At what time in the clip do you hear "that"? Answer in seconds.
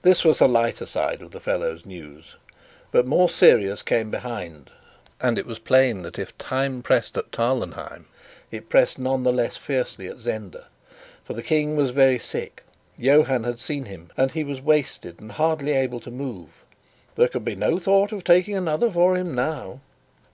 6.00-6.18